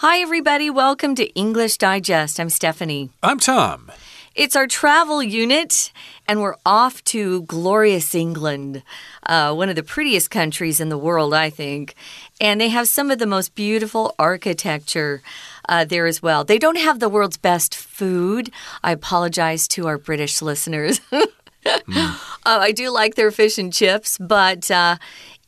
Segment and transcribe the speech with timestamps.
[0.00, 0.68] Hi, everybody.
[0.68, 2.38] Welcome to English Digest.
[2.38, 3.08] I'm Stephanie.
[3.22, 3.90] I'm Tom.
[4.34, 5.90] It's our travel unit,
[6.28, 8.82] and we're off to glorious England,
[9.22, 11.94] uh, one of the prettiest countries in the world, I think.
[12.38, 15.22] And they have some of the most beautiful architecture
[15.66, 16.44] uh, there as well.
[16.44, 18.50] They don't have the world's best food.
[18.84, 21.00] I apologize to our British listeners.
[21.64, 21.96] mm.
[21.96, 24.96] uh, I do like their fish and chips, but uh,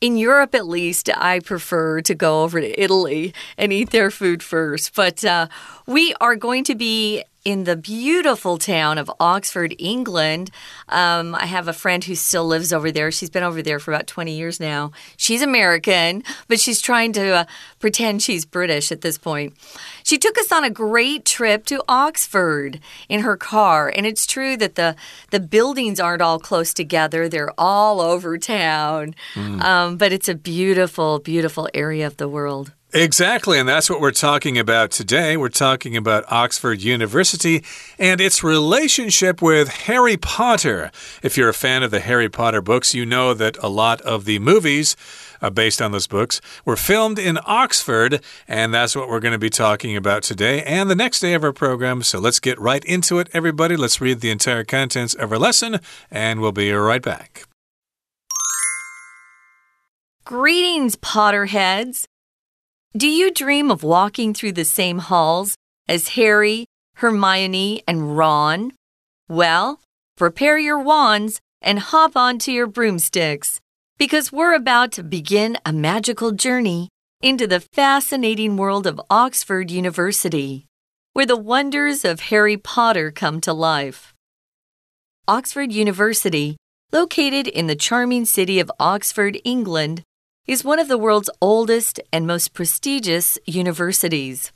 [0.01, 4.41] in Europe, at least, I prefer to go over to Italy and eat their food
[4.41, 4.95] first.
[4.95, 5.47] But uh,
[5.85, 10.51] we are going to be in the beautiful town of Oxford, England.
[10.87, 13.11] Um, I have a friend who still lives over there.
[13.11, 14.91] She's been over there for about 20 years now.
[15.17, 17.45] She's American, but she's trying to uh,
[17.79, 19.55] pretend she's British at this point.
[20.03, 23.91] She took us on a great trip to Oxford in her car.
[23.95, 24.95] And it's true that the,
[25.31, 29.15] the buildings aren't all close together, they're all over town.
[29.33, 29.61] Mm.
[29.63, 32.73] Um, but it's a beautiful, beautiful area of the world.
[32.91, 35.37] Exactly, and that's what we're talking about today.
[35.37, 37.63] We're talking about Oxford University
[37.99, 40.89] and its relationship with Harry Potter.
[41.21, 44.25] If you're a fan of the Harry Potter books, you know that a lot of
[44.25, 44.95] the movies
[45.39, 49.37] uh, based on those books were filmed in Oxford, and that's what we're going to
[49.37, 52.01] be talking about today and the next day of our program.
[52.01, 53.75] So let's get right into it, everybody.
[53.75, 57.43] Let's read the entire contents of our lesson, and we'll be right back.
[60.25, 62.07] Greetings, Potterheads.
[62.97, 65.55] Do you dream of walking through the same halls
[65.87, 68.73] as Harry, Hermione, and Ron?
[69.27, 69.79] Well,
[70.17, 73.59] prepare your wands and hop onto your broomsticks
[73.99, 76.89] because we're about to begin a magical journey
[77.21, 80.65] into the fascinating world of Oxford University,
[81.13, 84.15] where the wonders of Harry Potter come to life.
[85.27, 86.57] Oxford University,
[86.91, 90.01] located in the charming city of Oxford, England,
[90.49, 94.51] is one of the world's oldest and most prestigious universities.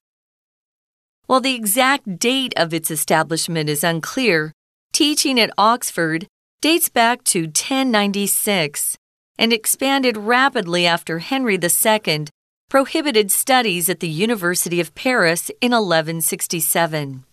[1.27, 4.51] While the exact date of its establishment is unclear,
[4.91, 6.25] teaching at Oxford
[6.61, 8.97] dates back to 1096
[9.37, 12.25] and expanded rapidly after Henry II
[12.71, 17.23] prohibited studies at the University of Paris in 1167.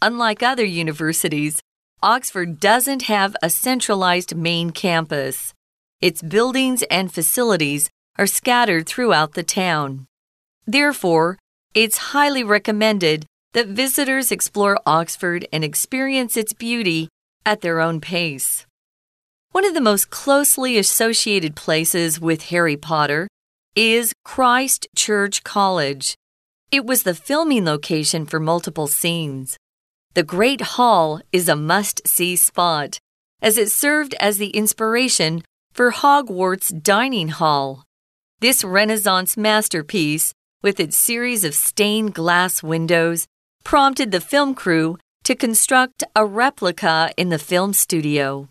[0.00, 1.60] Unlike other universities,
[2.04, 5.54] Oxford doesn't have a centralized main campus.
[6.00, 10.06] Its buildings and facilities are scattered throughout the town.
[10.66, 11.38] Therefore,
[11.74, 17.08] it's highly recommended that visitors explore Oxford and experience its beauty
[17.44, 18.64] at their own pace.
[19.52, 23.28] One of the most closely associated places with Harry Potter
[23.76, 26.14] is Christ Church College.
[26.70, 29.58] It was the filming location for multiple scenes.
[30.14, 32.98] The Great Hall is a must see spot,
[33.42, 35.42] as it served as the inspiration
[35.72, 37.84] for Hogwarts Dining Hall.
[38.40, 40.32] This Renaissance masterpiece,
[40.62, 43.26] with its series of stained glass windows,
[43.64, 48.48] prompted the film crew to construct a replica in the film studio.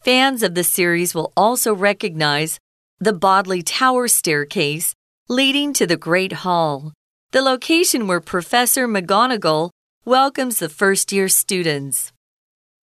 [0.00, 2.58] Fans of the series will also recognize
[3.00, 4.94] the Bodley Tower staircase
[5.28, 6.92] leading to the Great Hall,
[7.32, 9.70] the location where Professor McGonagall
[10.04, 12.12] welcomes the first year students.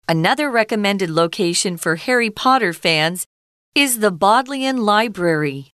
[0.07, 3.25] Another recommended location for Harry Potter fans
[3.73, 5.71] is the Bodleian Library.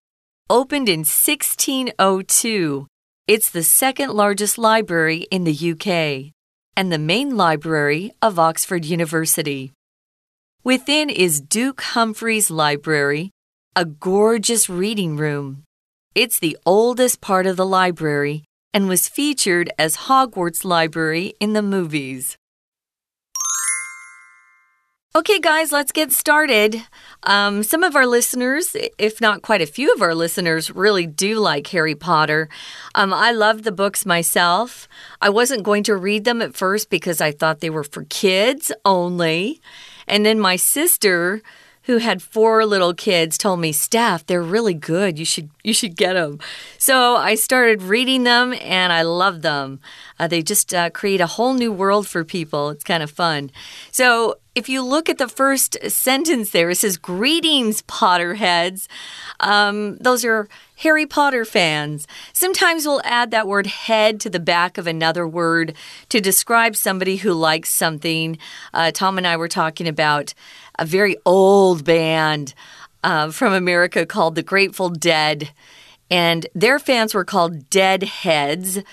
[0.51, 2.85] Opened in 1602,
[3.27, 6.31] it's the second largest library in the UK
[6.75, 9.71] and the main library of Oxford University.
[10.63, 13.31] Within is Duke Humphrey's Library,
[13.75, 15.63] a gorgeous reading room.
[16.13, 18.43] It's the oldest part of the library
[18.75, 22.37] and was featured as Hogwarts Library in the movies.
[25.17, 26.79] Okay, guys, let's get started.
[27.23, 31.39] Um, some of our listeners, if not quite a few of our listeners, really do
[31.39, 32.49] like Harry Potter.
[32.93, 34.87] Um, I love the books myself.
[35.19, 38.71] I wasn't going to read them at first because I thought they were for kids
[38.85, 39.59] only.
[40.07, 41.41] And then my sister,
[41.87, 45.17] who had four little kids told me, "Steph, they're really good.
[45.17, 46.39] You should you should get them."
[46.77, 49.79] So I started reading them, and I love them.
[50.19, 52.69] Uh, they just uh, create a whole new world for people.
[52.69, 53.51] It's kind of fun.
[53.91, 58.87] So if you look at the first sentence there, it says, Greetings, Potterheads.
[59.39, 62.07] Um, those are Harry Potter fans.
[62.33, 65.75] Sometimes we'll add that word head to the back of another word
[66.09, 68.39] to describe somebody who likes something.
[68.73, 70.33] Uh, Tom and I were talking about
[70.79, 72.53] a very old band
[73.03, 75.51] uh, from America called the Grateful Dead,
[76.09, 78.83] and their fans were called Deadheads.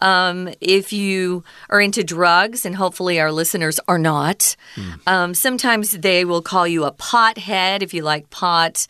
[0.00, 5.00] Um, if you are into drugs, and hopefully our listeners are not, mm.
[5.06, 8.86] um, sometimes they will call you a pothead if you like pot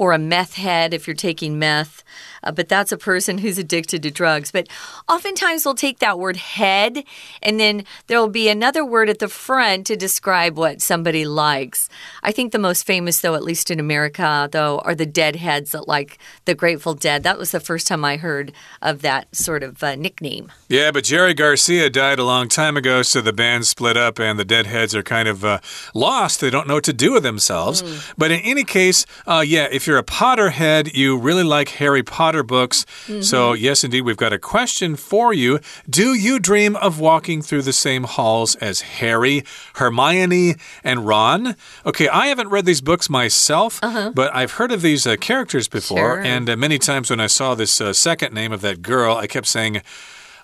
[0.00, 2.02] or a meth head if you're taking meth.
[2.42, 4.50] Uh, but that's a person who's addicted to drugs.
[4.50, 4.66] But
[5.10, 7.04] oftentimes we'll take that word head
[7.42, 11.90] and then there'll be another word at the front to describe what somebody likes.
[12.22, 15.86] I think the most famous, though, at least in America, though, are the deadheads that
[15.86, 17.22] like the Grateful Dead.
[17.22, 20.50] That was the first time I heard of that sort of uh, nickname.
[20.70, 24.38] Yeah, but Jerry Garcia died a long time ago, so the band split up and
[24.38, 25.58] the deadheads are kind of uh,
[25.92, 26.40] lost.
[26.40, 27.82] They don't know what to do with themselves.
[27.82, 28.14] Mm.
[28.16, 32.42] But in any case, uh, yeah, if you're a Potterhead, you really like Harry Potter
[32.42, 32.84] books.
[33.06, 33.22] Mm -hmm.
[33.22, 35.58] So, yes, indeed, we've got a question for you.
[35.88, 39.44] Do you dream of walking through the same halls as Harry,
[39.74, 40.54] Hermione,
[40.84, 41.54] and Ron?
[41.84, 44.14] Okay, I haven't read these books myself, uh -huh.
[44.14, 46.22] but I've heard of these uh, characters before.
[46.22, 46.36] Sure.
[46.36, 49.26] And uh, many times when I saw this uh, second name of that girl, I
[49.26, 49.82] kept saying,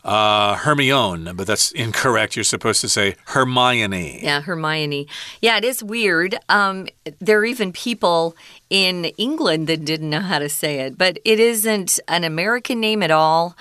[0.06, 2.36] uh, Hermione, but that's incorrect.
[2.36, 4.20] You're supposed to say Hermione.
[4.22, 5.08] Yeah, Hermione.
[5.42, 6.36] Yeah, it is weird.
[6.48, 6.86] Um,
[7.18, 8.36] there are even people
[8.70, 13.02] in England that didn't know how to say it, but it isn't an American name
[13.02, 13.56] at all.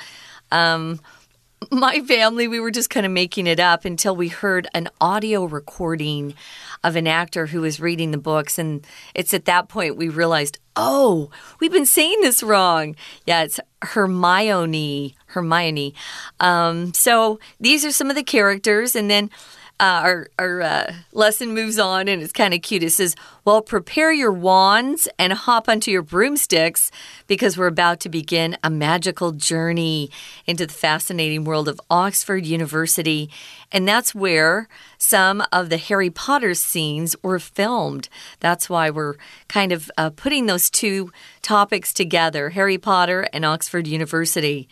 [0.52, 1.00] Um,
[1.72, 5.46] my family, we were just kind of making it up until we heard an audio
[5.46, 6.36] recording
[6.84, 8.60] of an actor who was reading the books.
[8.60, 12.96] And it's at that point we realized, oh, we've been saying this wrong.
[13.26, 15.16] Yeah, it's Hermione.
[15.36, 15.94] Hermione.
[16.40, 18.96] Um, so these are some of the characters.
[18.96, 19.30] And then
[19.80, 22.84] uh, our, our uh, lesson moves on and it's kind of cute.
[22.84, 26.90] It says, Well, prepare your wands and hop onto your broomsticks
[27.28, 30.10] because we're about to begin a magical journey
[30.48, 33.30] into the fascinating world of Oxford University.
[33.72, 38.10] And that's where some of the Harry Potter scenes were filmed.
[38.40, 39.14] That's why we're
[39.48, 41.12] kind of uh, putting those two
[41.44, 44.68] topics together Harry Potter and Oxford University.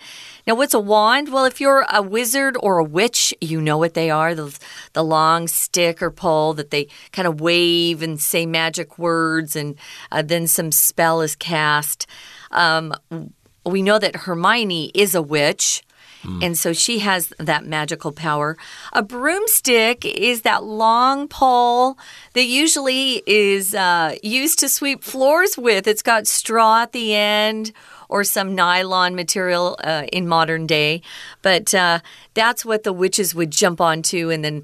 [0.47, 1.31] Now, what's a wand?
[1.31, 4.57] Well, if you're a wizard or a witch, you know what they are the,
[4.93, 8.62] the long stick or pole that they kind of wave and say magic
[8.97, 9.75] words, and
[10.11, 12.07] uh, then some spell is cast.
[12.51, 12.93] Um,
[13.65, 15.83] we know that Hermione is a witch.
[16.23, 16.43] Mm.
[16.43, 18.57] And so she has that magical power.
[18.93, 21.97] A broomstick is that long pole
[22.33, 25.85] that usually is uh, used to sweep floors with.
[25.85, 27.73] It's got straw at the end
[28.07, 31.01] or some nylon material uh, in modern day.
[31.41, 31.99] But uh,
[32.33, 34.63] that's what the witches would jump onto and then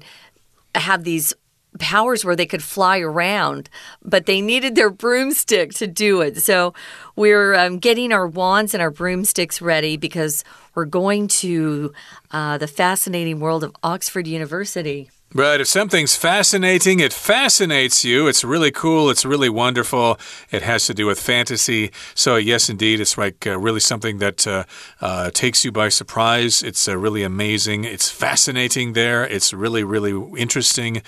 [0.74, 1.34] have these
[1.80, 3.68] powers where they could fly around,
[4.04, 6.40] but they needed their broomstick to do it.
[6.42, 6.74] So
[7.16, 10.44] we're um, getting our wands and our broomsticks ready because
[10.74, 11.92] we're going to
[12.30, 15.10] uh, the fascinating world of Oxford University.
[15.32, 15.60] Right.
[15.60, 18.26] If something's fascinating, it fascinates you.
[18.26, 19.10] It's really cool.
[19.10, 20.18] It's really wonderful.
[20.50, 21.92] It has to do with fantasy.
[22.16, 24.64] So, yes, indeed, it's like uh, really something that uh,
[25.00, 26.64] uh, takes you by surprise.
[26.64, 27.84] It's uh, really amazing.
[27.84, 29.24] It's fascinating there.
[29.24, 31.00] It's really, really interesting.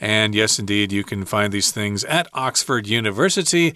[0.00, 3.74] And yes, indeed, you can find these things at Oxford University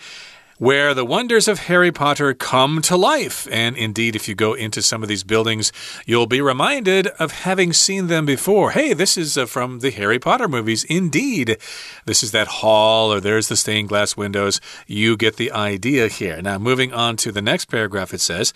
[0.60, 3.48] where the wonders of Harry Potter come to life.
[3.50, 5.72] And indeed, if you go into some of these buildings,
[6.04, 8.72] you'll be reminded of having seen them before.
[8.72, 10.84] Hey, this is uh, from the Harry Potter movies.
[10.84, 11.56] Indeed,
[12.04, 14.60] this is that hall, or there's the stained glass windows.
[14.86, 16.42] You get the idea here.
[16.42, 18.52] Now, moving on to the next paragraph, it says,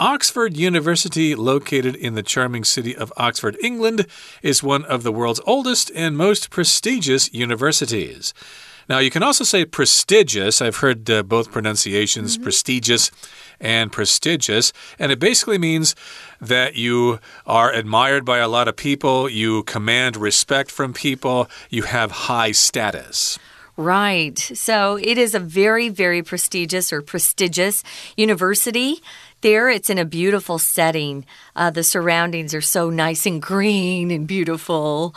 [0.00, 4.08] Oxford University, located in the charming city of Oxford, England,
[4.42, 8.34] is one of the world's oldest and most prestigious universities.
[8.88, 10.62] Now, you can also say prestigious.
[10.62, 12.44] I've heard uh, both pronunciations, mm -hmm.
[12.44, 13.10] prestigious
[13.60, 14.72] and prestigious.
[14.98, 15.94] And it basically means
[16.40, 21.84] that you are admired by a lot of people, you command respect from people, you
[21.84, 23.38] have high status.
[23.76, 24.38] Right.
[24.38, 27.84] So it is a very, very prestigious or prestigious
[28.16, 29.02] university
[29.42, 31.24] there, it's in a beautiful setting.
[31.54, 35.14] Uh, the surroundings are so nice and green and beautiful.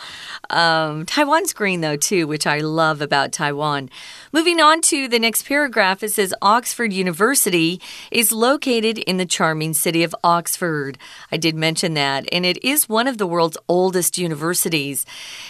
[0.50, 3.90] Um, Taiwan's green, though, too, which I love about Taiwan.
[4.32, 9.74] Moving on to the next paragraph, it says Oxford University is located in the charming
[9.74, 10.98] city of Oxford.
[11.32, 15.06] I did mention that, and it is one of the world's oldest universities.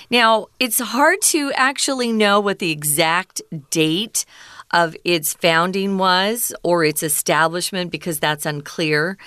[0.10, 4.26] Now, it's hard to actually know what the exact date
[4.72, 9.18] of its founding was or its establishment because that's unclear.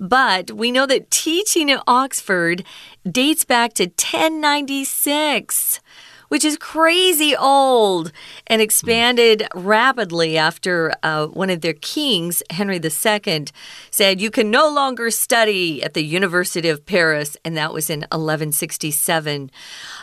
[0.00, 2.64] But we know that teaching at Oxford
[3.10, 5.80] dates back to 1096
[6.28, 8.12] which is crazy old
[8.46, 13.46] and expanded rapidly after uh, one of their kings, Henry II,
[13.90, 18.00] said, You can no longer study at the University of Paris, and that was in
[18.00, 19.50] 1167.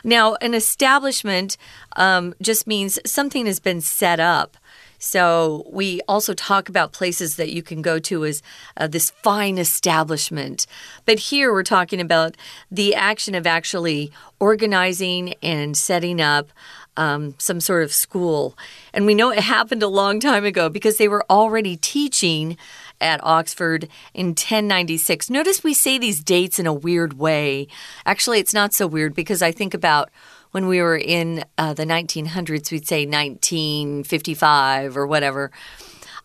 [0.03, 1.57] Now, an establishment
[1.95, 4.57] um, just means something has been set up.
[4.99, 8.41] So we also talk about places that you can go to as
[8.77, 10.67] uh, this fine establishment.
[11.05, 12.35] But here we're talking about
[12.71, 16.49] the action of actually organizing and setting up
[16.97, 18.57] um, some sort of school.
[18.93, 22.57] And we know it happened a long time ago because they were already teaching
[23.01, 25.29] at Oxford in 1096.
[25.29, 27.67] Notice we say these dates in a weird way.
[28.05, 30.09] Actually, it's not so weird because I think about
[30.55, 35.51] when we were in uh, the 1900s, we'd say 1955 or whatever.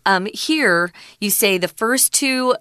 [0.07, 2.55] Um, here, you say the first two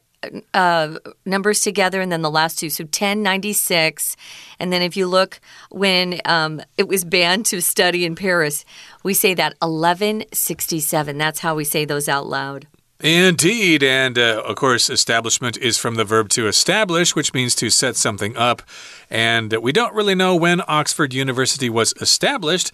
[0.56, 0.98] uh,
[1.28, 2.72] numbers together and then the last two.
[2.72, 4.18] So 1096.
[4.60, 8.66] And then if you look when um, it was banned to study in Paris,
[9.04, 11.20] we say that 1167.
[11.20, 12.66] That's how we say those out loud.
[13.01, 13.82] Indeed.
[13.82, 17.96] And uh, of course, establishment is from the verb to establish, which means to set
[17.96, 18.62] something up.
[19.10, 22.72] And we don't really know when Oxford University was established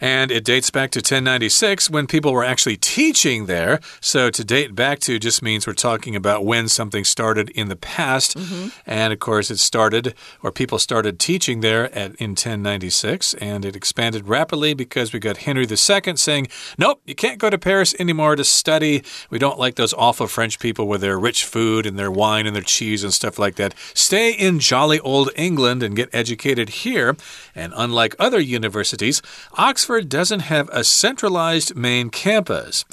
[0.00, 3.80] and it dates back to 1096 when people were actually teaching there.
[4.00, 7.76] So to date back to just means we're talking about when something started in the
[7.76, 8.36] past.
[8.36, 8.70] Mm -hmm.
[8.86, 13.76] And of course, it started, or people started teaching there at, in 1096, and it
[13.76, 18.36] expanded rapidly because we got Henry II saying, Nope, you can't go to Paris anymore
[18.36, 19.02] to study.
[19.30, 22.54] We don't like those awful French people with their rich food and their wine and
[22.54, 23.74] their cheese and stuff like that.
[23.94, 27.16] Stay in jolly old England and get educated here.
[27.54, 32.84] And unlike other universities, Oxford Oxford doesn't have a centralized main campus.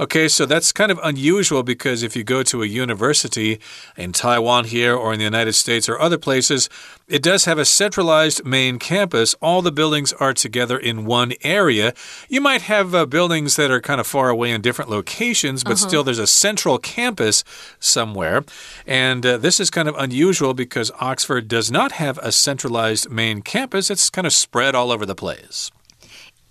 [0.00, 3.60] Okay, so that's kind of unusual because if you go to a university
[3.96, 6.68] in Taiwan here or in the United States or other places,
[7.06, 9.36] it does have a centralized main campus.
[9.40, 11.94] All the buildings are together in one area.
[12.28, 15.74] You might have uh, buildings that are kind of far away in different locations, but
[15.74, 15.88] uh -huh.
[15.88, 17.44] still there's a central campus
[17.78, 18.42] somewhere.
[18.88, 23.40] And uh, this is kind of unusual because Oxford does not have a centralized main
[23.42, 25.70] campus, it's kind of spread all over the place.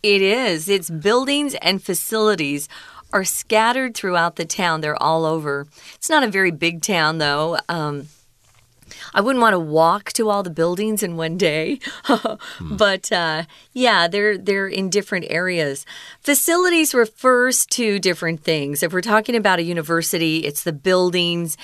[0.02, 0.70] It is.
[0.70, 2.70] Its buildings and facilities
[3.12, 4.82] are scattered throughout the town.
[4.82, 5.68] They're all over.
[5.96, 7.58] It's not a very big town, though.
[7.68, 8.08] Um,
[9.14, 12.76] I wouldn't want to walk to all the buildings in one day, hmm.
[12.76, 15.86] but uh, yeah, they're they're in different areas.
[16.22, 18.84] Facilities refers to different things.
[18.84, 21.58] If we're talking about a university, it's the buildings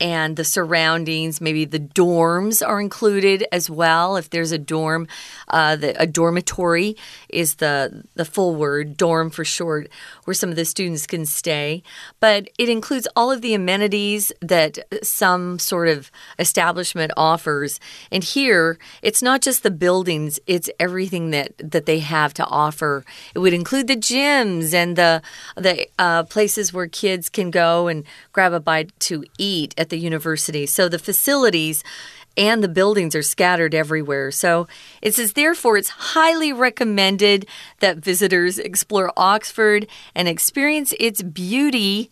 [0.00, 1.40] and the surroundings.
[1.40, 4.16] Maybe the dorms are included as well.
[4.16, 5.08] If there's a dorm,
[5.48, 6.96] uh, the, a dormitory
[7.28, 9.88] is the the full word, dorm for short,
[10.28, 11.82] where some of the students can stay.
[12.20, 17.80] But it includes all of the amenities that some sort of establishment offers.
[18.12, 23.06] And here, it's not just the buildings; it's everything that that they have to offer.
[23.34, 25.22] It would include the gyms and the
[25.56, 29.98] the uh, places where kids can go and grab a bite to eat at the
[29.98, 30.66] university.
[30.66, 31.82] So the facilities
[32.38, 34.30] and the buildings are scattered everywhere.
[34.30, 34.68] So
[35.02, 37.46] it says, therefore, it's highly recommended
[37.80, 42.10] that visitors explore Oxford and experience its beauty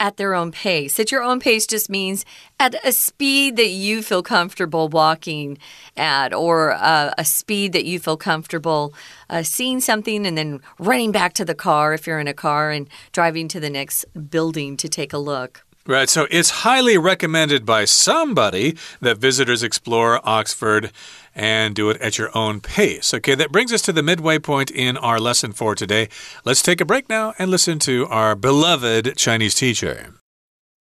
[0.00, 0.98] at their own pace.
[1.00, 2.24] At your own pace just means
[2.60, 5.58] at a speed that you feel comfortable walking
[5.96, 8.94] at, or uh, a speed that you feel comfortable
[9.30, 12.70] uh, seeing something and then running back to the car if you're in a car
[12.70, 15.64] and driving to the next building to take a look.
[15.87, 20.91] Right, so it's highly recommended by somebody that visitors explore Oxford
[21.35, 23.13] and do it at your own pace.
[23.13, 26.07] Okay, that brings us to the midway point in our lesson for today.
[26.45, 30.13] Let's take a break now and listen to our beloved Chinese teacher.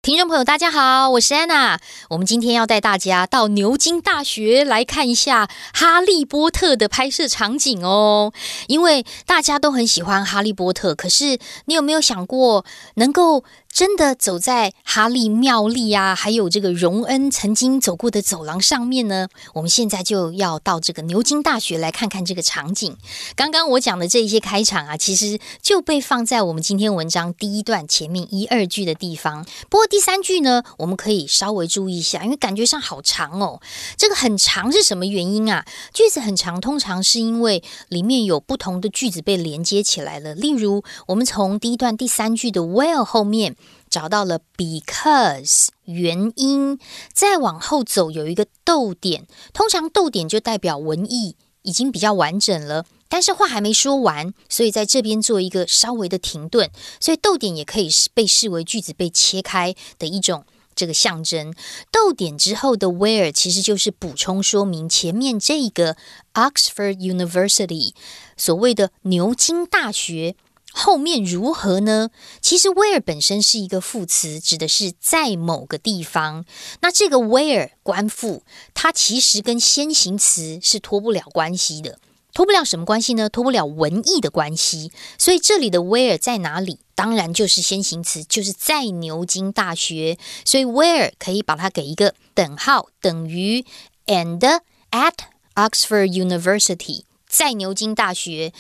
[0.03, 1.79] 听众朋友，大家好，我是安娜。
[2.09, 8.33] 我们今天要带大家到牛津大学来看一下《哈利波特》的拍摄场景哦。
[8.67, 12.65] 因为大家都很喜欢《哈利波特》，可是你有没有想过，
[12.95, 13.45] 能够
[13.76, 19.28] 真的走在哈利妙丽啊，还有这个荣恩曾经走过的走廊上面呢？
[19.54, 22.96] 我们现在就要到这个牛津大学来看看这个场景。
[23.36, 29.46] 刚刚我讲的这一些开场啊，其实就被放在我们今天文章第一段前面一二句的地方。
[29.70, 33.60] 不过第三句呢，我们可以稍微注意一下，因为感觉上好长哦。
[33.98, 35.66] 这个很长是什么原因啊？
[35.94, 40.34] 句子很长，通常是因为里面有不同的句子被连接起来了。
[40.34, 43.58] 例如，我们从第一段第三句的 well 后面。
[43.96, 46.78] 找到了 because 原因，
[47.14, 60.44] 再往后走有一个逗点，通常逗点就代表文意已经比较完整了，但是话还没说完，所以在这边做一个稍微的停顿，所以逗点也可以被视为句子被切开的一种
[60.76, 61.54] 这个象征。
[61.90, 65.96] 逗点之后的 where 其实就是补充说明前面这个
[66.34, 67.94] Oxford University
[68.36, 70.36] 所谓的牛津大学。
[70.78, 72.10] 后面如何呢？
[72.42, 76.46] 其实 where 本身是一个副词，指的是在某个地方。
[76.82, 81.98] 那这个 where 关复，它其实跟先行词是脱不了关系的。
[82.34, 83.30] 脱不了什么关系呢？
[83.30, 84.92] 脱不了文意的关系。
[85.18, 86.80] 所以这里的 where 在哪里？
[86.94, 90.18] 当然就是先行词，就是在牛津大学。
[90.44, 93.66] 所以 where 可以把它给一个等号，等于
[94.08, 94.60] and
[94.92, 95.14] at
[95.56, 97.04] Oxford University。
[97.35, 98.53] 在牛津大学，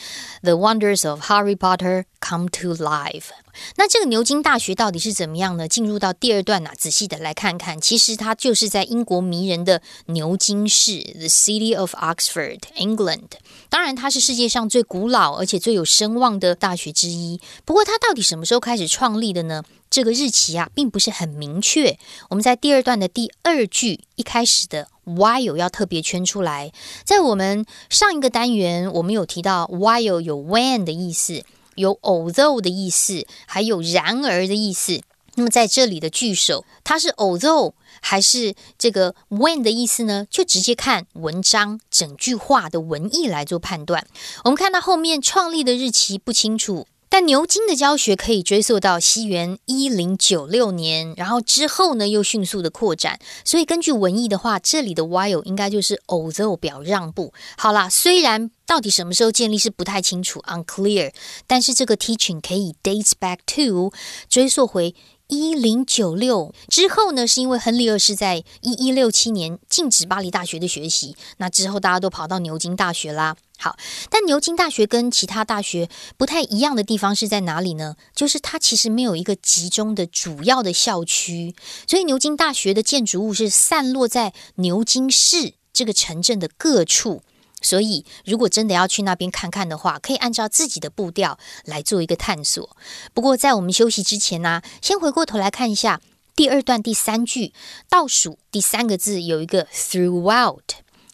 [0.43, 3.31] The Wonders of Harry Potter Come to Life。
[3.76, 5.68] 那这个牛津大学到底是怎么样呢？
[5.68, 13.30] 进入到第二段呢，仔细的来看看，其实它就是在英国迷人的牛津市，The City of Oxford, England。
[13.70, 17.40] 当然，它是世界上最古老而且最有声望的大学之一。
[17.66, 19.64] 不过，它到底什么时候开始创立的呢？
[19.90, 21.98] 这个日期啊，并不是很明确。
[22.30, 26.74] 我们在第二段的第二句一开始的 while 要特别圈出来。
[27.06, 31.46] 在我们上一个单元，我们有提到 while 有 when 的意思，
[31.76, 35.02] 有 although 的意思，还有然而的意思。
[35.36, 40.26] 那么在这里的句首，它是 although 还是这个 when 的意思呢？
[40.30, 44.08] 就直接看文章整句话的文意来做判断。
[44.46, 46.88] 我们看到后面创立的日期不清楚。
[47.08, 57.32] 但牛津的教学可以追溯到西元一零九六年，然后之后呢又迅速的扩展，所以根据文意的话，这里的 while 应该就是 although 表让步。
[57.58, 61.14] 好啦，虽然到底什么时候建立是不太清楚，unclear，
[61.48, 63.94] 但是这个 teaching 可以 dates back to
[64.30, 64.96] 追溯回。
[65.28, 73.36] 一零九六之后呢，是因为亨利二世在一一六七年禁止巴黎大学的学习，那之后大家都跑到牛津大学啦。
[73.58, 73.76] 好，
[74.12, 77.96] 但牛津大学跟其他大学不太一样的地方是在哪里呢？
[78.14, 81.56] 就是它其实没有一个集中的主要的校区，
[81.88, 87.24] 所以牛津大学的建筑物是散落在牛津市这个城镇的各处。
[87.66, 92.78] 所以，如果真的要去那边看看的话，可以按照自己的步调来做一个探索。
[93.12, 96.00] 不过，在我们休息之前呢，先回过头来看一下
[96.36, 97.54] 第二段第三句
[97.90, 100.62] 倒数第三个字有一个 throughout。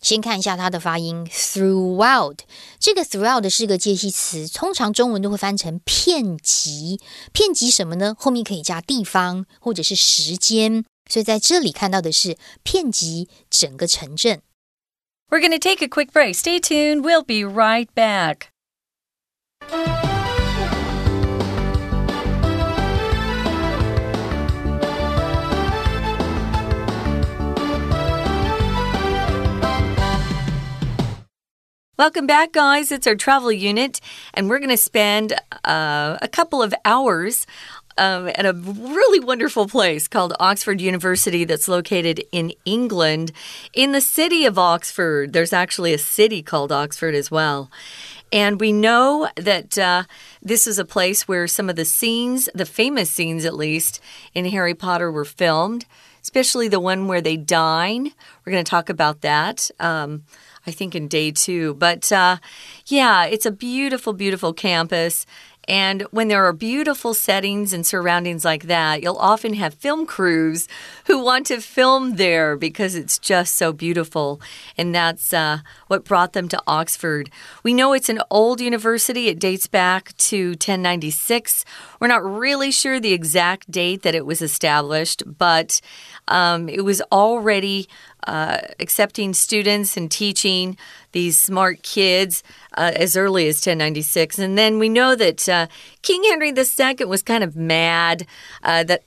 [0.01, 2.39] 先看一下它的发音，throughout。
[2.79, 6.99] 这个 throughout 是个介系词，通常中文都会翻成遍及。
[7.31, 8.13] 遍及什么呢？
[8.19, 10.83] 后面可以加地方或者是时间。
[11.07, 14.41] 所以在这里看到的是遍及整个城镇。
[15.31, 16.35] We're going to take a quick break.
[16.35, 17.05] Stay tuned.
[17.05, 18.51] We'll be right back.
[31.97, 32.91] Welcome back, guys.
[32.91, 34.01] It's our travel unit,
[34.33, 37.45] and we're going to spend uh, a couple of hours
[37.97, 43.31] um, at a really wonderful place called Oxford University that's located in England.
[43.73, 47.69] In the city of Oxford, there's actually a city called Oxford as well.
[48.33, 50.03] And we know that uh,
[50.41, 53.99] this is a place where some of the scenes, the famous scenes at least,
[54.33, 55.85] in Harry Potter were filmed,
[56.21, 58.11] especially the one where they dine.
[58.45, 59.69] We're going to talk about that.
[59.79, 60.23] Um,
[60.65, 61.73] I think in day two.
[61.75, 62.37] But uh,
[62.85, 65.25] yeah, it's a beautiful, beautiful campus.
[65.71, 70.67] And when there are beautiful settings and surroundings like that, you'll often have film crews
[71.05, 74.41] who want to film there because it's just so beautiful.
[74.77, 77.29] And that's uh, what brought them to Oxford.
[77.63, 81.63] We know it's an old university, it dates back to 1096.
[82.01, 85.79] We're not really sure the exact date that it was established, but
[86.27, 87.87] um, it was already
[88.27, 90.77] uh, accepting students and teaching
[91.11, 92.43] these smart kids
[92.77, 94.39] uh, as early as 1096.
[94.39, 95.67] And then we know that uh,
[96.01, 98.25] King Henry II was kind of mad
[98.63, 99.03] uh, that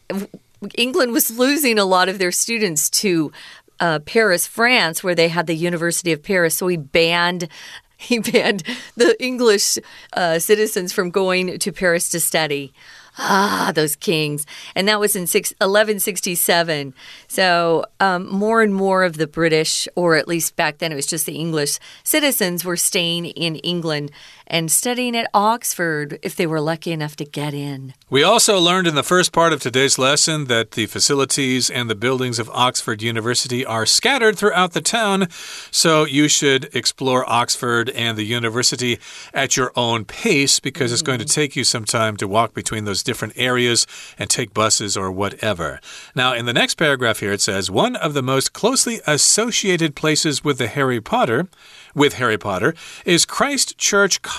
[0.76, 3.32] England was losing a lot of their students to
[3.80, 6.56] uh, Paris, France, where they had the University of Paris.
[6.56, 7.48] So he banned
[7.96, 8.62] he banned
[8.96, 9.78] the English
[10.12, 12.72] uh, citizens from going to Paris to study.
[13.16, 14.44] Ah, those kings.
[14.74, 16.94] And that was in six, 1167.
[17.28, 21.06] So, um, more and more of the British, or at least back then it was
[21.06, 24.10] just the English citizens, were staying in England
[24.46, 27.94] and studying at Oxford if they were lucky enough to get in.
[28.10, 31.94] We also learned in the first part of today's lesson that the facilities and the
[31.94, 35.28] buildings of Oxford University are scattered throughout the town,
[35.70, 38.98] so you should explore Oxford and the university
[39.32, 41.40] at your own pace because it's going to mm-hmm.
[41.40, 43.86] take you some time to walk between those different areas
[44.18, 45.80] and take buses or whatever.
[46.14, 50.44] Now, in the next paragraph here, it says one of the most closely associated places
[50.44, 51.48] with the Harry Potter
[51.94, 54.33] with Harry Potter is Christ Church College.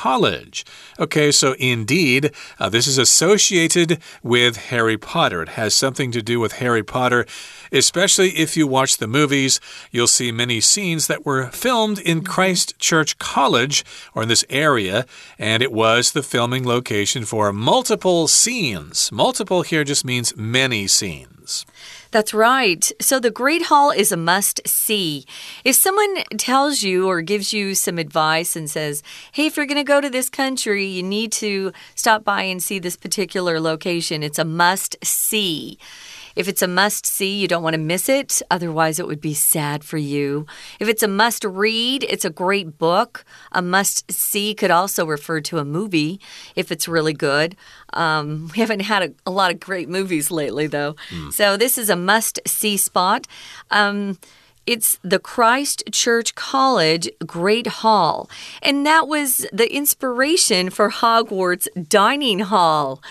[1.00, 5.42] Okay, so indeed, uh, this is associated with Harry Potter.
[5.42, 7.26] It has something to do with Harry Potter,
[7.72, 9.60] especially if you watch the movies.
[9.92, 15.06] You'll see many scenes that were filmed in Christ Church College or in this area,
[15.40, 19.12] and it was the filming location for multiple scenes.
[19.12, 21.66] Multiple here just means many scenes.
[22.16, 22.90] That's right.
[23.02, 25.26] So the Great Hall is a must see.
[25.66, 29.76] If someone tells you or gives you some advice and says, hey, if you're going
[29.76, 34.24] to go to this country, you need to stop by and see this particular location,
[34.24, 35.78] it's a must see.
[36.36, 38.42] If it's a must see, you don't want to miss it.
[38.52, 40.46] Otherwise, it would be sad for you.
[40.80, 43.24] If it's a must read, it's a great book.
[43.52, 46.20] A must see could also refer to a movie
[46.56, 47.56] if it's really good.
[47.94, 50.96] Um, we haven't had a, a, lot of great movies lately, though.
[51.10, 51.34] Mm.
[51.34, 53.28] So this is a must see spot.
[53.72, 54.18] Um,
[54.66, 58.30] it's the Christ Church College Great Hall.
[58.64, 63.02] And that was the inspiration for Hogwarts Dining Hall.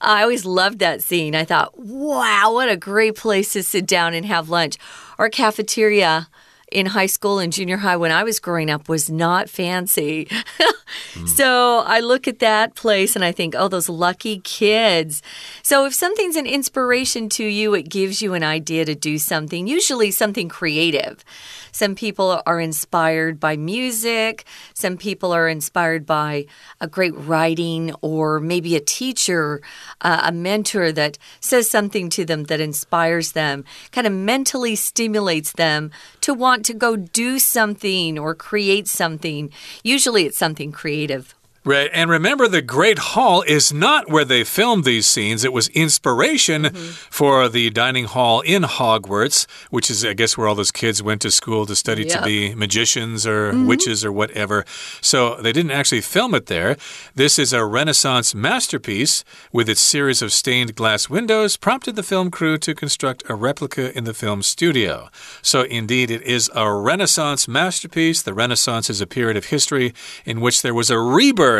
[0.00, 1.34] I always loved that scene.
[1.34, 4.78] I thought, wow, what a great place to sit down and have lunch.
[5.18, 6.28] Our cafeteria
[6.70, 10.26] in high school and junior high when I was growing up was not fancy.
[10.26, 11.28] mm.
[11.36, 15.22] So I look at that place and I think, oh, those lucky kids.
[15.62, 19.66] So if something's an inspiration to you, it gives you an idea to do something,
[19.66, 21.24] usually something creative.
[21.72, 24.44] Some people are inspired by music.
[24.74, 26.46] Some people are inspired by
[26.80, 29.62] a great writing or maybe a teacher,
[30.00, 35.52] uh, a mentor that says something to them that inspires them, kind of mentally stimulates
[35.52, 39.50] them to want to go do something or create something.
[39.82, 41.34] Usually it's something creative.
[41.62, 41.90] Right.
[41.92, 45.44] And remember, the Great Hall is not where they filmed these scenes.
[45.44, 46.90] It was inspiration mm -hmm.
[47.10, 51.20] for the dining hall in Hogwarts, which is, I guess, where all those kids went
[51.20, 52.12] to school to study yep.
[52.12, 53.66] to be magicians or mm -hmm.
[53.68, 54.64] witches or whatever.
[55.00, 56.76] So they didn't actually film it there.
[57.14, 62.30] This is a Renaissance masterpiece with its series of stained glass windows, prompted the film
[62.30, 65.08] crew to construct a replica in the film studio.
[65.42, 68.22] So, indeed, it is a Renaissance masterpiece.
[68.22, 69.92] The Renaissance is a period of history
[70.24, 71.50] in which there was a rebirth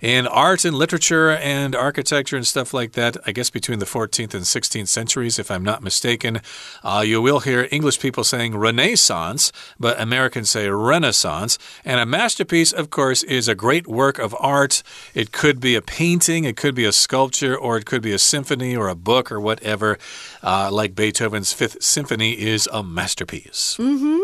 [0.00, 4.34] in art and literature and architecture and stuff like that, I guess between the 14th
[4.34, 6.40] and 16th centuries, if I'm not mistaken.
[6.82, 11.58] Uh, you will hear English people saying Renaissance, but Americans say Renaissance.
[11.84, 14.82] And a masterpiece, of course, is a great work of art.
[15.14, 18.18] It could be a painting, it could be a sculpture, or it could be a
[18.18, 19.98] symphony or a book or whatever.
[20.42, 23.76] Uh, like Beethoven's Fifth Symphony is a masterpiece.
[23.78, 24.20] Mm -hmm.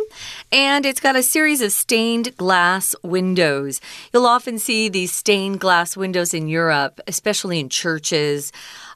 [0.53, 3.81] And it's got a series of stained glass windows.
[4.13, 8.51] You'll often see these stained glass windows in Europe, especially in churches.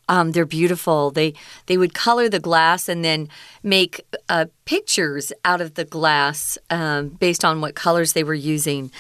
[0.09, 1.13] Um, they're beautiful.
[1.13, 1.35] They
[1.67, 3.29] they would color the glass and then
[3.63, 8.91] make uh, pictures out of the glass um, based on what colors they were using.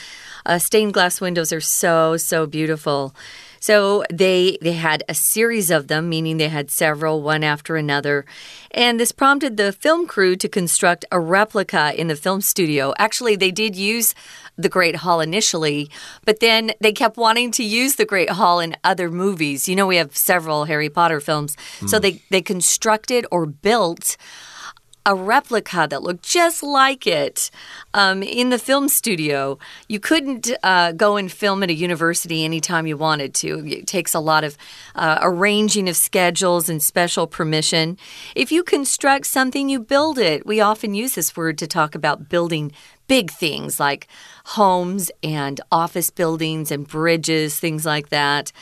[0.46, 3.16] Uh, stained glass windows are so so beautiful.
[3.62, 8.24] So they they had a series of them, meaning they had several one after another.
[8.72, 12.92] And this prompted the film crew to construct a replica in the film studio.
[12.98, 14.16] Actually, they did use
[14.58, 15.88] the Great Hall initially,
[16.24, 19.68] but then they kept wanting to use the Great Hall in other movies.
[19.68, 21.54] You know, we have several Harry Potter films.
[21.78, 21.88] Mm.
[21.88, 22.02] So hmm.
[22.02, 24.16] they, they constructed or built
[25.04, 27.50] a replica that looked just like it
[27.92, 29.58] um, in the film studio.
[29.88, 33.66] You couldn't uh, go and film at a university anytime you wanted to.
[33.66, 34.56] It takes a lot of
[34.94, 37.98] uh, arranging of schedules and special permission.
[38.36, 40.46] If you construct something, you build it.
[40.46, 42.72] We often use this word to talk about building
[43.08, 44.06] big things like
[44.44, 48.52] homes and office buildings and bridges, things like that.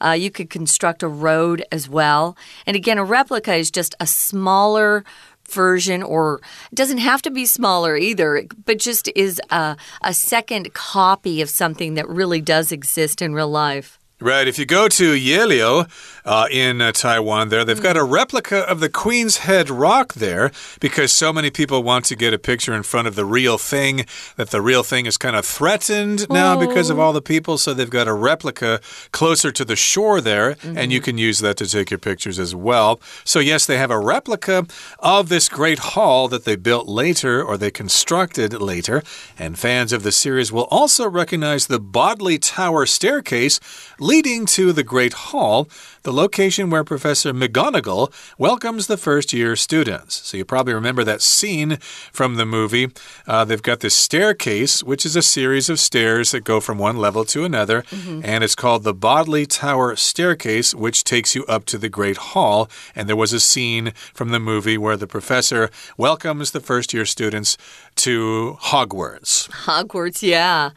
[0.00, 2.36] Uh, you could construct a road as well.
[2.66, 5.04] And again, a replica is just a smaller
[5.50, 6.40] version, or
[6.74, 11.94] doesn't have to be smaller either, but just is a, a second copy of something
[11.94, 13.98] that really does exist in real life.
[14.20, 14.48] Right.
[14.48, 15.88] If you go to Yehliu
[16.24, 20.50] uh, in uh, Taiwan, there, they've got a replica of the Queen's Head Rock there
[20.80, 24.06] because so many people want to get a picture in front of the real thing
[24.34, 26.66] that the real thing is kind of threatened now oh.
[26.66, 27.58] because of all the people.
[27.58, 28.80] So they've got a replica
[29.12, 30.78] closer to the shore there, mm -hmm.
[30.78, 31.16] and you mm-hmm.
[31.16, 32.98] can use that to take your pictures as well.
[33.24, 34.66] So, yes, they have a replica
[34.98, 39.02] of this great hall that they built later or they constructed later.
[39.38, 43.60] And fans of the series will also recognize the Bodley Tower staircase
[44.08, 45.68] leading to the Great Hall,
[46.02, 50.26] the location where Professor McGonagall welcomes the first year students.
[50.26, 51.76] So you probably remember that scene
[52.10, 52.88] from the movie.
[53.26, 56.96] Uh, they've got this staircase, which is a series of stairs that go from one
[56.96, 58.24] level to another, mm -hmm.
[58.24, 62.68] and it's called the Bodley Tower Staircase, which takes you up to the Great Hall.
[62.94, 65.68] And there was a scene from the movie where the professor
[65.98, 67.58] welcomes the first year students
[68.04, 69.48] to Hogwarts.
[69.66, 70.70] Hogwarts, yeah.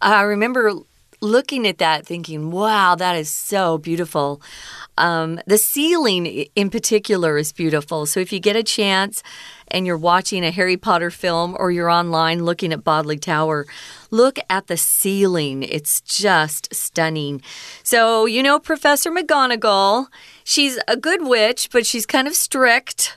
[0.00, 0.82] I remember
[1.22, 4.42] looking at that thinking, wow, that is so beautiful.
[4.98, 8.04] Um, the ceiling in particular is beautiful.
[8.04, 9.22] So if you get a chance
[9.68, 13.66] and you're watching a Harry Potter film or you're online looking at Bodley Tower,
[14.10, 15.62] look at the ceiling.
[15.62, 17.40] It's just stunning.
[17.84, 20.08] So, you know, Professor McGonagall,
[20.44, 23.16] she's a good witch, but she's kind of strict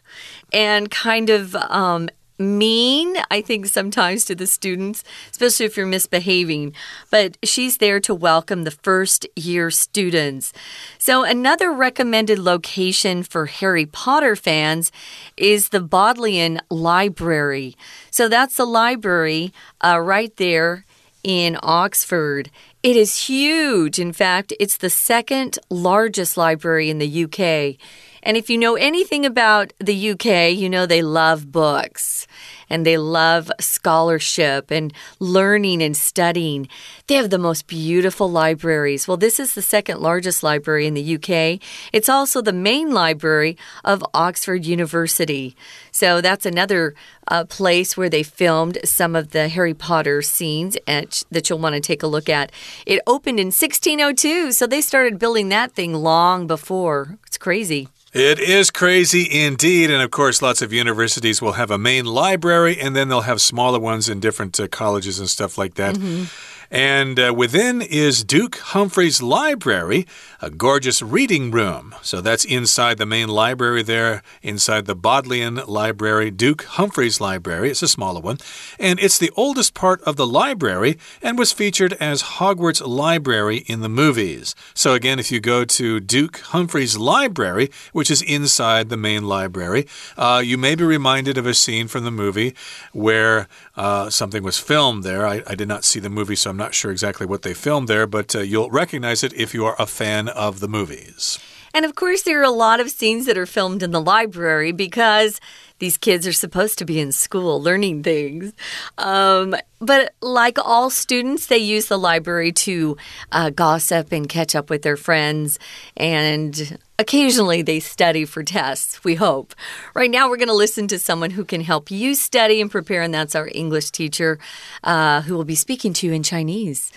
[0.54, 6.74] and kind of um, mean, I think, sometimes to the students, especially if you're misbehaving.
[7.10, 10.54] But she's there to welcome the first year students.
[10.98, 14.92] So, another recommended location for Harry Potter fans
[15.38, 17.76] is the Bodleian Library.
[18.12, 20.86] So, that's the library uh, right there
[21.24, 22.52] in Oxford.
[22.84, 23.98] It is huge.
[23.98, 27.82] In fact, it's the second largest library in the UK.
[28.26, 32.26] And if you know anything about the UK, you know they love books
[32.70, 36.68] and they love scholarship and learning and studying.
[37.06, 39.08] They have the most beautiful libraries.
[39.08, 41.62] Well, this is the second largest library in the UK.
[41.94, 45.56] It's also the main library of Oxford University.
[45.92, 46.96] So that's another
[47.28, 51.76] uh, place where they filmed some of the Harry Potter scenes at, that you'll want
[51.76, 52.52] to take a look at.
[52.88, 57.20] It opened in 1602, so they started building that thing long before.
[57.28, 57.88] It's crazy.
[58.16, 59.92] It is crazy indeed.
[59.92, 63.42] And of course, lots of universities will have a main library and then they'll have
[63.42, 65.98] smaller ones in different uh, colleges and stuff like that.
[65.98, 66.55] Mm -hmm.
[66.76, 70.06] And uh, within is Duke Humphreys Library,
[70.42, 71.96] a gorgeous reading room.
[72.02, 77.70] So that's inside the main library there, inside the Bodleian Library, Duke Humphreys Library.
[77.70, 78.40] It's a smaller one.
[78.78, 83.80] And it's the oldest part of the library and was featured as Hogwarts Library in
[83.80, 84.54] the movies.
[84.74, 89.88] So again, if you go to Duke Humphreys Library, which is inside the main library,
[90.18, 92.54] uh, you may be reminded of a scene from the movie
[92.92, 95.26] where uh, something was filmed there.
[95.26, 97.88] I, I, did not see the movie, so I'm not sure exactly what they filmed
[97.88, 101.40] there, but uh, you'll recognize it if you are a fan of the movies.
[101.74, 104.72] And of course, there are a lot of scenes that are filmed in the library
[104.72, 105.42] because
[105.80, 108.54] these kids are supposed to be in school learning things.
[108.98, 112.96] Um, but like all students, they use the library to
[113.34, 115.60] uh, gossip and catch up with their friends.
[115.98, 119.55] And occasionally they study for tests, we hope.
[119.95, 123.03] Right now, we're going to listen to someone who can help you study and prepare,
[123.03, 124.39] and that's our English teacher
[124.85, 126.91] uh, who will be speaking to you in Chinese.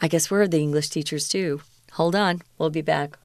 [0.00, 1.60] I guess we're the English teachers too.
[1.92, 3.18] Hold on, we'll be back.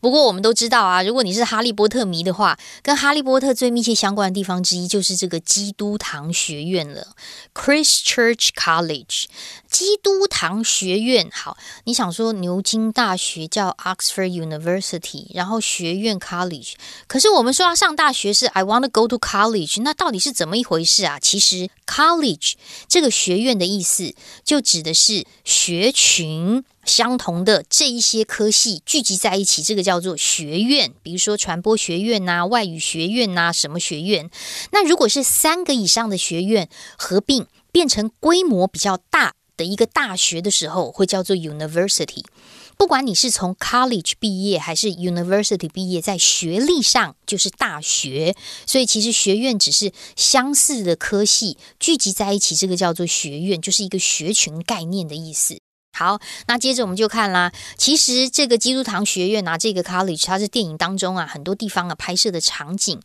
[0.00, 7.16] 不过我们都知道啊，如果你是哈利波特迷的话，跟哈利波特最密切相关的地方之一就是这个基督堂学院了，
[7.52, 9.24] Christ Church College，
[9.73, 11.27] 基督堂学院。
[11.31, 16.73] 好，你想说牛津大学叫 Oxford University，然后学院 College，
[17.07, 21.19] 可是我们说要上大学是 I want to go to college，那到底是怎么一回事啊？
[21.19, 22.53] 其实 College
[22.87, 24.13] 这个学院的意思
[24.45, 26.63] 就指的是学群。
[26.85, 30.91] 相同的这一些科系聚集在一起，这个叫做学院。
[31.01, 34.29] 比如说传播学院呐、外语学院呐、什么学院。
[34.73, 42.23] 那如果是三个以上的学院合并变成规模比较大的一个大学的时候，会叫做 university。
[42.75, 48.35] 不管你是从 college 毕业还是 university 毕业，在学历上就是大学。
[48.65, 55.59] 所以其实学院只是相似的科系聚集在一起，这个叫做学院，就是一个学群概念的意思。
[55.95, 57.51] 好，那接着我们就看啦。
[57.77, 62.99] 其实这个基督堂学院啊，这个 college 它是电影当中啊很多地方啊拍摄的场景。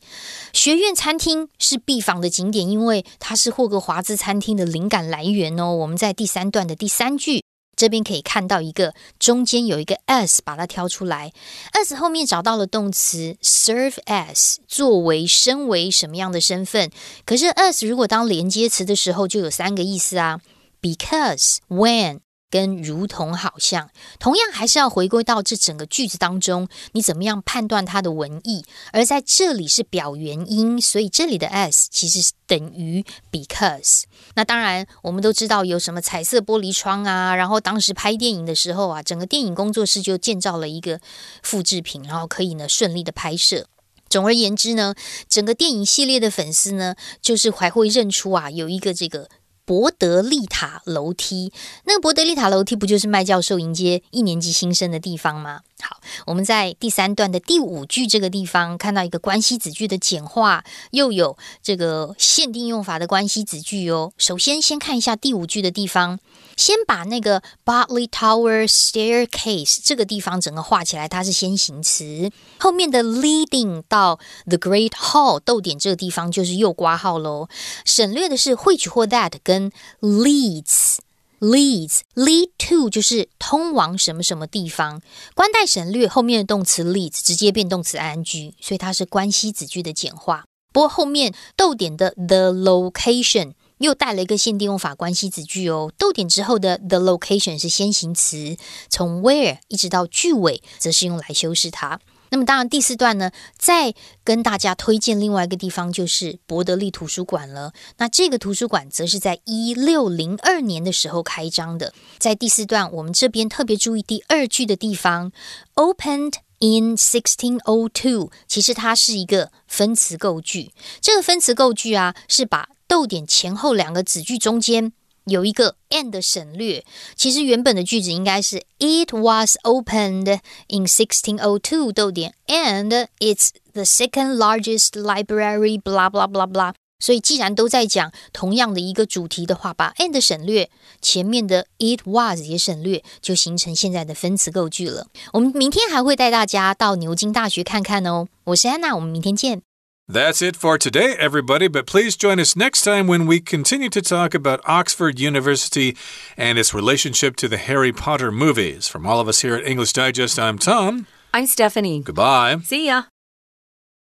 [0.55, 5.74] 学院餐厅是必访的景点，因为它是霍格华兹餐厅的灵感来源哦。
[5.74, 7.44] 我们在第三段的第三句
[7.77, 11.31] 这边可以看到一个中间有一个 s，把它挑出来。
[11.72, 16.90] s 后面找到了动词 serve as，作为、身为什么样的身份？
[17.27, 20.40] 可是 s 如果当连接词的时候，就有三个意思啊
[20.81, 22.20] ：because、when。
[22.51, 28.65] 跟如同好像，同样还是要回归到这整个句子当中，你怎么样判断它的文意？
[28.93, 34.05] 而在这里是表原因，所以这里的 s 其实是等于 because。
[34.35, 41.01] 那当然，我们都知道有什么彩色玻璃窗啊，然后当时拍电影的时候啊，整个电影工作室就建造了一个
[41.43, 43.67] 复制品，然后可以呢顺利的拍摄。
[44.09, 44.95] 总而言之呢，
[45.29, 49.29] 整个电影系列的粉丝呢，就是还会认出啊，有一个这个。
[49.68, 51.52] 博德利塔楼梯，
[51.85, 55.61] 那个博德利塔楼梯不就是麦教授迎接一年级新生的地方吗？
[55.83, 64.11] 好，我们在第三段的第五句这个地方看到一个关系子句的简化，又有这个限定用法的关系子句哦。
[64.16, 66.18] 首先，先看一下第五句的地方。
[66.59, 72.31] 先把那个 Bartley Tower Staircase 这个地方整个画起来，它是先行词。
[72.59, 77.49] 后面的 leading 到 The Great Hall 逗点这个地方就是右挂号喽。
[77.85, 80.97] 省略的是 which 或 that 跟 leads
[81.38, 85.01] leads lead to 就是通往什么什么地方。
[85.37, 90.44] 关带省略后面的动词 leads 直接变动词 ing，所以它是关系子句的简化。
[90.73, 93.53] 不过后面逗点的 the location。
[93.79, 98.57] 又带了一个限定用法关系子句哦，逗点之后的 the location 是先行词，
[98.88, 102.01] 从 where 一直到句尾则是用来修饰它。
[102.31, 107.73] 那么当然，第四段呢，再跟大家推荐另外一个地方，就是伯德利图书馆了。
[107.97, 111.95] 那这个图书馆则是在一六零二年的时候开张的。
[112.19, 115.33] 在第四段，我们这边特别注意第二句的地方
[115.77, 120.73] ，opened in sixteen o two，其实它是一个分词构句。
[121.01, 124.92] 这个分词构句啊，是把逗点前后两个子句中间。
[125.24, 126.83] 有一个 and 省略，
[127.14, 136.72] 其实原本的句子应该是 It was opened in 1602逗点 and it's the second largest library blah blah blah blah。
[136.98, 140.70] 所以既然都在讲同样的一个主题的话，把 and 省略，
[141.03, 145.09] 前面的 it was 也省略，就形成现在的分词构句了。
[145.35, 148.29] 我们明天还会带大家到牛津大学看看哦。
[148.44, 149.67] 我是安娜，我们明天见。
[150.11, 151.68] That's it for today, everybody.
[151.68, 155.99] But please join us next time when we continue to talk about Oxford University
[156.35, 158.88] and its relationship to the Harry Potter movies.
[158.88, 161.07] From all of us here at English Digest, I'm Tom.
[161.35, 162.01] I'm Stephanie.
[162.01, 162.57] Goodbye.
[162.64, 163.03] See ya.